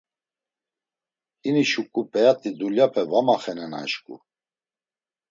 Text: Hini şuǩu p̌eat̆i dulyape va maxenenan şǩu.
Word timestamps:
Hini 1.43 1.63
şuǩu 1.71 2.01
p̌eat̆i 2.11 2.49
dulyape 2.59 3.03
va 3.11 3.19
maxenenan 3.27 3.85
şǩu. 3.91 4.15